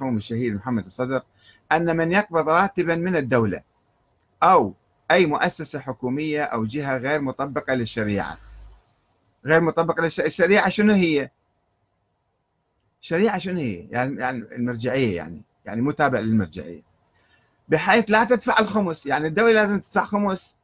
المرحوم 0.00 0.16
الشهيد 0.16 0.54
محمد 0.54 0.86
الصدر 0.86 1.22
أن 1.72 1.96
من 1.96 2.12
يقبض 2.12 2.48
راتبا 2.48 2.94
من 2.94 3.16
الدولة 3.16 3.62
أو 4.42 4.74
أي 5.10 5.26
مؤسسة 5.26 5.78
حكومية 5.78 6.42
أو 6.42 6.64
جهة 6.64 6.98
غير 6.98 7.20
مطبقة 7.20 7.74
للشريعة 7.74 8.38
غير 9.46 9.60
مطبقة 9.60 10.02
للشريعة 10.02 10.68
شنو 10.68 10.92
هي؟ 10.92 11.30
الشريعة 13.02 13.38
شنو 13.38 13.58
هي؟ 13.60 13.88
يعني 13.90 14.20
يعني 14.20 14.38
المرجعية 14.38 15.16
يعني 15.16 15.42
يعني 15.64 15.80
متابع 15.80 16.18
للمرجعية 16.18 16.82
بحيث 17.68 18.10
لا 18.10 18.24
تدفع 18.24 18.58
الخمس 18.58 19.06
يعني 19.06 19.26
الدولة 19.26 19.52
لازم 19.52 19.80
تدفع 19.80 20.04
خمس 20.04 20.56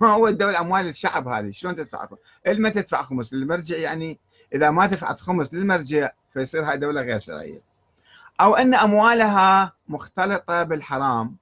ما 0.00 0.08
هو 0.08 0.28
الدولة 0.28 0.60
أموال 0.60 0.88
الشعب 0.88 1.28
هذه 1.28 1.50
شلون 1.50 1.76
تدفع 1.76 2.06
خمس؟ 2.06 2.18
ما 2.58 2.68
تدفع 2.68 3.02
خمس 3.02 3.34
للمرجع 3.34 3.76
يعني 3.76 4.18
إذا 4.54 4.70
ما 4.70 4.86
دفعت 4.86 5.20
خمس 5.20 5.54
للمرجع 5.54 6.10
فيصير 6.34 6.64
هاي 6.64 6.76
دولة 6.76 7.02
غير 7.02 7.18
شرعية 7.18 7.73
أو 8.40 8.54
أن 8.54 8.74
أموالها 8.74 9.72
مختلطة 9.88 10.62
بالحرام. 10.62 11.36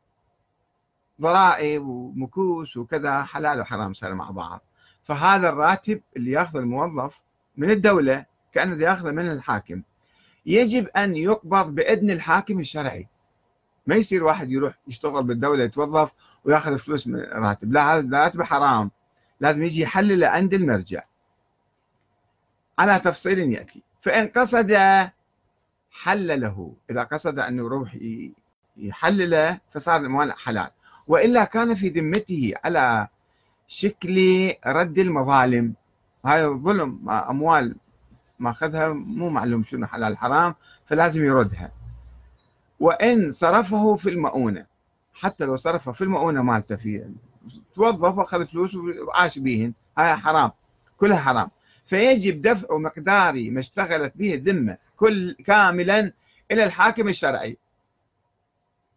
ضرائب 1.20 1.86
ومكوس 1.86 2.76
وكذا 2.76 3.22
حلال 3.22 3.60
وحرام 3.60 3.94
صار 3.94 4.14
مع 4.14 4.30
بعض. 4.30 4.60
فهذا 5.04 5.48
الراتب 5.48 6.02
اللي 6.16 6.30
ياخذ 6.30 6.58
الموظف 6.58 7.22
من 7.56 7.70
الدولة 7.70 8.26
كأنه 8.52 8.84
ياخذه 8.84 9.10
من 9.10 9.30
الحاكم. 9.30 9.82
يجب 10.46 10.86
أن 10.86 11.16
يقبض 11.16 11.74
بإذن 11.74 12.10
الحاكم 12.10 12.60
الشرعي. 12.60 13.08
ما 13.86 13.94
يصير 13.94 14.24
واحد 14.24 14.50
يروح 14.50 14.74
يشتغل 14.88 15.22
بالدولة 15.22 15.64
يتوظف 15.64 16.12
وياخذ 16.44 16.78
فلوس 16.78 17.06
من 17.06 17.20
راتب 17.20 17.72
لا 17.72 17.94
هذا 17.94 18.22
راتب 18.22 18.42
حرام. 18.42 18.90
لازم 19.40 19.62
يجي 19.62 19.82
يحلله 19.82 20.26
عند 20.26 20.54
المرجع. 20.54 21.02
على 22.78 22.98
تفصيل 22.98 23.38
يأتي. 23.38 23.82
فإن 24.00 24.28
قصد 24.28 24.70
حلله. 25.92 26.72
إذا 26.90 27.02
قصد 27.02 27.38
أنه 27.38 27.62
يروح 27.62 27.96
يحلله 28.76 29.60
فصار 29.70 30.00
المال 30.00 30.32
حلال. 30.32 30.70
وإلا 31.06 31.44
كان 31.44 31.74
في 31.74 31.88
ذمته 31.88 32.52
على 32.64 33.08
شكل 33.68 34.48
رد 34.66 34.98
المظالم. 34.98 35.74
هاي 36.24 36.46
ظلم 36.46 37.10
أموال 37.10 37.76
ماخذها 38.38 38.88
مو 38.88 39.28
معلوم 39.28 39.64
شنو 39.64 39.86
حلال 39.86 40.18
حرام 40.18 40.54
فلازم 40.86 41.24
يردها. 41.24 41.72
وإن 42.80 43.32
صرفه 43.32 43.96
في 43.96 44.10
المؤونة 44.10 44.66
حتى 45.14 45.44
لو 45.44 45.56
صرفه 45.56 45.92
في 45.92 46.04
المؤونة 46.04 46.42
مالته 46.42 46.76
في 46.76 47.14
توظف 47.74 48.18
وأخذ 48.18 48.46
فلوس 48.46 48.74
وعاش 48.74 49.38
بيهن 49.38 49.72
هاي 49.98 50.16
حرام 50.16 50.50
كلها 50.96 51.18
حرام. 51.18 51.50
فيجب 51.86 52.42
دفع 52.42 52.76
مقدار 52.76 53.50
ما 53.50 53.60
اشتغلت 53.60 54.12
به 54.16 54.34
الذمة. 54.34 54.76
كل 55.02 55.32
كاملا 55.32 56.12
إلى 56.50 56.64
الحاكم 56.64 57.08
الشرعي. 57.08 57.58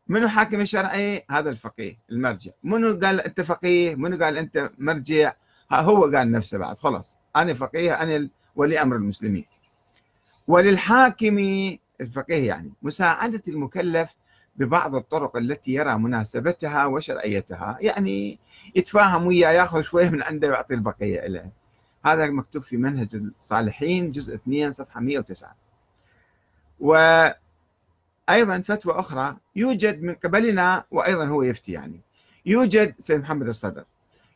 منو 0.08 0.28
حاكم 0.28 0.62
الشرعي؟ 0.62 1.26
هذا 1.30 1.50
الفقيه 1.50 1.98
المرجع. 2.12 2.52
منو 2.64 3.00
قال 3.04 3.22
أنت 3.22 3.42
فقيه؟ 3.42 3.96
منو 3.96 4.24
قال 4.24 4.38
أنت 4.38 4.72
مرجع؟ 4.78 5.34
هو 5.72 6.04
قال 6.04 6.32
نفسه 6.32 6.58
بعد. 6.58 6.78
خلاص 6.78 7.18
أنا 7.36 7.54
فقيه 7.54 8.04
أنا 8.04 8.30
ولي 8.56 8.82
أمر 8.82 8.96
المسلمين. 8.96 9.46
وللحاكم 10.48 11.38
الفقيه 12.02 12.48
يعني 12.48 12.72
مساعدة 12.82 13.44
المكلف 13.48 14.16
ببعض 14.56 14.96
الطرق 14.96 15.38
التي 15.38 15.72
يرى 15.72 15.98
مناسبتها 15.98 16.86
وشرعيتها. 16.86 17.78
يعني 17.82 18.40
يتفاهم 18.76 19.28
وياه 19.28 19.52
ياخذ 19.52 19.82
شوية 19.82 20.10
من 20.10 20.24
عنده 20.24 20.48
ويعطي 20.48 20.74
البقية 20.74 21.28
له 21.28 21.50
هذا 22.06 22.28
مكتوب 22.28 22.64
في 22.64 22.78
منهج 22.78 23.16
الصالحين 23.16 24.12
جزء 24.12 24.36
2 24.36 24.72
صفحة 24.72 25.02
109 25.02 25.65
وأيضا 26.80 28.62
فتوى 28.62 28.94
أخرى 29.00 29.38
يوجد 29.56 30.02
من 30.04 30.14
قبلنا 30.14 30.84
وأيضا 30.92 31.26
هو 31.26 31.44
يفتي 31.44 31.72
يعني. 31.72 32.02
يوجد 32.46 32.96
سيد 33.00 33.20
محمد 33.20 33.48
الصدر. 33.48 33.84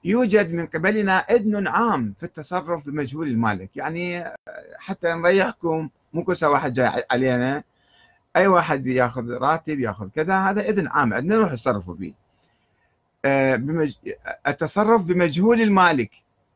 يوجد 0.04 0.54
من 0.54 0.66
قبلنا 0.66 1.18
اذن 1.18 1.68
عام 1.68 2.14
في 2.18 2.24
التصرف 2.24 2.86
بمجهول 2.86 3.28
المالك. 3.28 3.78
يعني 3.78 4.34
حتى 4.78 5.14
نريحكم 5.14 5.90
مو 6.14 6.24
كل 6.24 6.46
واحد 6.46 6.74
جاي 6.74 7.04
علينا. 7.12 7.64
أي 8.36 8.48
واحد 8.48 8.88
يأخذ 8.88 9.38
راتب 9.38 9.80
يأخذ 9.80 10.10
كذا 10.10 10.40
هذا 10.40 10.62
اذن 10.62 10.88
عام 10.88 11.14
عندنا 11.14 11.36
نروح 11.36 11.54
نتصرفوا 11.54 11.96
به. 11.96 12.14
آه، 13.26 13.56
بمج... 13.56 13.94
التصرف 14.48 15.06
بمجهول 15.06 15.62
المالك. 15.62 16.12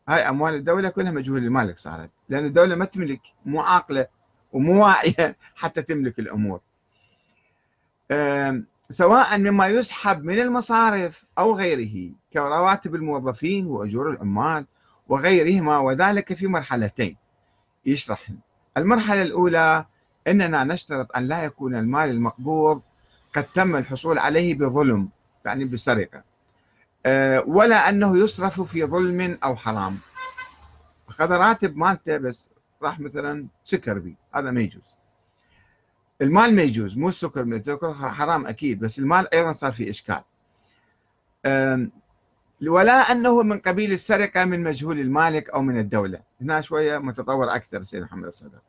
هاي 0.09 0.30
أموال 0.30 0.53
الدولة 0.53 0.90
كلها 0.90 1.12
مجهول 1.12 1.44
المالك 1.44 1.78
صارت. 1.78 2.09
لأن 2.30 2.46
الدولة 2.46 2.75
ما 2.75 2.86
تملك 2.86 3.22
مو 3.46 3.62
عاقلة. 3.62 4.07
ومو 4.53 4.86
واعيه 4.86 5.38
حتى 5.62 5.81
تملك 5.81 6.19
الأمور. 6.19 6.62
سواء 8.90 9.38
مما 9.38 9.68
يسحب 9.68 10.24
من 10.24 10.40
المصارف 10.40 11.25
أو 11.38 11.56
غيره 11.56 12.12
كرواتب 12.34 12.96
الموظفين 12.96 13.66
وأجور 13.66 14.09
العمال 14.09 14.66
وغيرهما 15.08 15.78
وذلك 15.78 16.34
في 16.34 16.47
مرحلتين. 16.47 17.18
يشرح. 17.86 18.30
المرحلة 18.78 19.22
الأولى 19.22 19.86
إننا 20.28 20.63
نشترط 20.63 21.18
أن 21.18 21.28
لا 21.28 21.44
يكون 21.44 21.75
المال 21.75 22.09
المقبوض 22.09 22.81
قد 23.36 23.44
تم 23.44 23.75
الحصول 23.75 24.18
عليه 24.19 24.56
بظلم 24.56 25.09
يعني 25.46 25.66
بسرقة. 25.66 26.24
آه، 27.06 27.44
ولا 27.47 27.90
أنه 27.90 28.18
يصرف 28.18 28.62
في 28.62 28.86
ظلم 28.86 29.38
أو 29.44 29.56
حرام. 29.56 30.00
اخذ 31.09 31.31
راتب 31.31 31.78
مالته 31.78 32.18
بس 32.18 32.50
راح 32.83 32.99
مثلا 32.99 33.47
سكر 33.63 33.99
بي 33.99 34.17
هذا 34.35 34.51
ما 34.51 34.61
يجوز. 34.61 34.97
المال 36.21 36.55
ما 36.55 36.61
يجوز 36.61 36.97
مو 36.97 37.09
السكر 37.09 37.41
السكر 37.41 37.94
حرام 37.94 38.45
أكيد 38.45 38.79
بس 38.79 38.99
المال 38.99 39.33
أيضا 39.33 39.51
صار 39.51 39.71
في 39.71 39.89
إشكال. 39.89 40.23
ولا 42.67 43.11
أنه 43.11 43.44
من 43.44 43.59
قبيل 43.59 43.91
السرقة 43.91 44.45
من 44.45 44.63
مجهول 44.63 44.99
المالك 44.99 45.49
أو 45.49 45.61
من 45.61 45.79
الدولة. 45.79 46.21
هنا 46.41 46.61
شوية 46.61 46.97
متطور 46.97 47.55
أكثر 47.55 47.83
سيد 47.83 48.01
محمد 48.01 48.25
الصدر. 48.25 48.59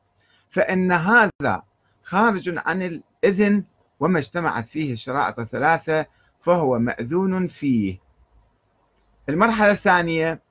فإن 0.50 0.92
هذا 0.92 1.62
خارج 2.02 2.54
عن 2.66 2.82
الإذن 2.82 3.64
وما 4.00 4.18
اجتمعت 4.18 4.68
فيه 4.68 4.92
الشرائط 4.92 5.40
الثلاثة 5.40 6.06
فهو 6.40 6.78
مأذون 6.78 7.48
فيه. 7.48 7.98
المرحلة 9.28 9.70
الثانية 9.70 10.42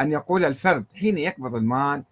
أن 0.00 0.12
يقول 0.12 0.44
الفرد 0.44 0.84
حين 0.94 1.18
يقبض 1.18 1.54
المال 1.54 2.04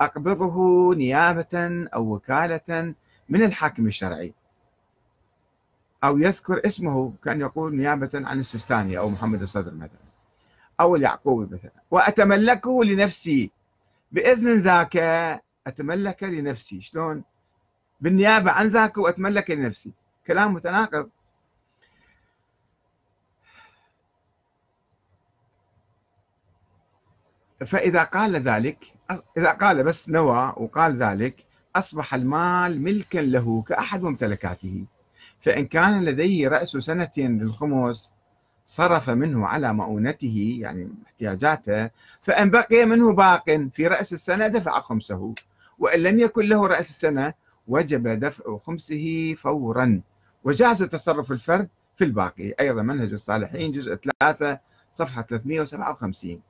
أقبضه 0.00 0.94
نيابة 0.94 1.86
أو 1.94 2.14
وكالة 2.14 2.94
من 3.28 3.42
الحاكم 3.42 3.86
الشرعي. 3.86 4.34
أو 6.04 6.18
يذكر 6.18 6.60
اسمه 6.66 7.12
كان 7.24 7.40
يقول 7.40 7.76
نيابة 7.76 8.10
عن 8.14 8.40
السيستاني 8.40 8.98
أو 8.98 9.08
محمد 9.08 9.42
الصدر 9.42 9.74
مثلا. 9.74 10.10
أو 10.80 10.96
اليعقوبي 10.96 11.54
مثلا. 11.54 11.70
وأتملكه 11.90 12.84
لنفسي 12.84 13.50
بإذن 14.12 14.60
ذاك 14.60 14.96
أتملك 15.66 16.22
لنفسي. 16.22 16.80
شلون؟ 16.80 17.24
بالنيابة 18.00 18.50
عن 18.50 18.66
ذاك 18.66 18.98
وأتملك 18.98 19.50
لنفسي. 19.50 19.92
كلام 20.26 20.54
متناقض. 20.54 21.10
فإذا 27.66 28.02
قال 28.02 28.36
ذلك 28.36 28.94
إذا 29.36 29.50
قال 29.50 29.82
بس 29.82 30.08
نوى 30.08 30.54
وقال 30.56 30.96
ذلك 30.96 31.44
أصبح 31.76 32.14
المال 32.14 32.82
ملكا 32.82 33.18
له 33.18 33.62
كأحد 33.62 34.02
ممتلكاته. 34.02 34.84
فإن 35.40 35.66
كان 35.66 36.04
لديه 36.04 36.48
رأس 36.48 36.68
سنة 36.68 37.10
للخمس 37.18 38.14
صرف 38.66 39.10
منه 39.10 39.46
على 39.46 39.72
مؤونته 39.72 40.58
يعني 40.60 40.90
احتياجاته 41.06 41.90
فإن 42.22 42.50
بقي 42.50 42.84
منه 42.86 43.14
باق 43.14 43.50
في 43.72 43.86
رأس 43.86 44.12
السنة 44.12 44.46
دفع 44.46 44.80
خمسه. 44.80 45.34
وإن 45.78 46.00
لم 46.00 46.20
يكن 46.20 46.44
له 46.46 46.66
رأس 46.66 46.90
السنة 46.90 47.34
وجب 47.66 48.08
دفع 48.08 48.58
خمسه 48.58 49.34
فورا. 49.34 50.00
وجاز 50.44 50.82
تصرف 50.82 51.32
الفرد 51.32 51.68
في 51.96 52.04
الباقي. 52.04 52.54
أيضا 52.60 52.82
منهج 52.82 53.12
الصالحين 53.12 53.72
جزء 53.72 53.94
3 54.20 54.58
صفحة 54.92 55.22
357 55.22 56.42